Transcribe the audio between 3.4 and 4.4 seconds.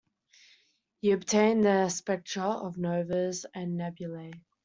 and nebulae.